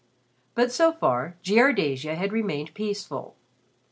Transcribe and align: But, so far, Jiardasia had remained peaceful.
But, 0.55 0.71
so 0.71 0.91
far, 0.91 1.37
Jiardasia 1.43 2.15
had 2.15 2.33
remained 2.33 2.73
peaceful. 2.73 3.35